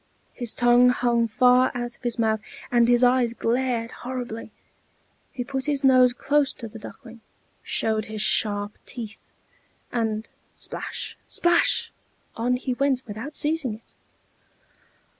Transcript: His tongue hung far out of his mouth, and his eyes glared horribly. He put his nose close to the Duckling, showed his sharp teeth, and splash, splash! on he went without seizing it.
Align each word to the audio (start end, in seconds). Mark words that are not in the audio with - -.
His 0.33 0.55
tongue 0.55 0.89
hung 0.89 1.27
far 1.27 1.71
out 1.75 1.95
of 1.95 2.01
his 2.01 2.17
mouth, 2.17 2.41
and 2.71 2.87
his 2.87 3.03
eyes 3.03 3.33
glared 3.35 3.91
horribly. 3.91 4.49
He 5.31 5.43
put 5.43 5.67
his 5.67 5.83
nose 5.83 6.11
close 6.11 6.53
to 6.53 6.67
the 6.67 6.79
Duckling, 6.79 7.21
showed 7.61 8.05
his 8.05 8.19
sharp 8.23 8.79
teeth, 8.87 9.29
and 9.91 10.27
splash, 10.55 11.19
splash! 11.27 11.93
on 12.35 12.55
he 12.55 12.73
went 12.73 13.03
without 13.05 13.35
seizing 13.35 13.75
it. 13.75 13.93